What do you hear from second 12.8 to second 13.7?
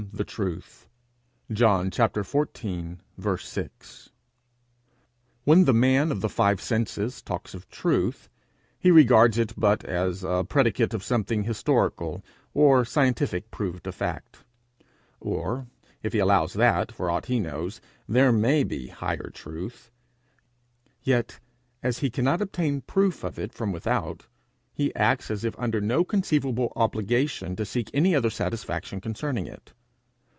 scientific